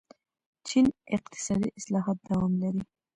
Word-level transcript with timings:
چین 0.67 0.85
اقتصادي 1.15 1.69
اصلاحات 1.79 2.17
دوام 2.27 2.51
لري. 2.61 2.81